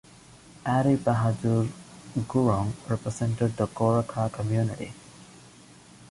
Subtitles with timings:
[0.65, 1.67] Ari Bahadur
[2.27, 4.93] Gurung represented the Gorkha Community.